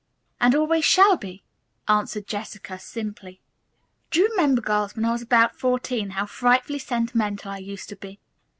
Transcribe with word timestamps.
"And 0.39 0.55
always 0.55 0.83
shall 0.83 1.15
be," 1.15 1.43
answered 1.87 2.25
Jessica 2.25 2.79
simply. 2.79 3.39
"Do 4.09 4.19
you 4.21 4.29
remember, 4.31 4.59
girls, 4.59 4.95
when 4.95 5.05
I 5.05 5.11
was 5.11 5.21
about 5.21 5.55
fourteen 5.55 6.09
how 6.17 6.25
frightfully 6.25 6.79
sentimental 6.79 7.51
I 7.51 7.59
used 7.59 7.87
to 7.89 7.95
be. 7.95 8.19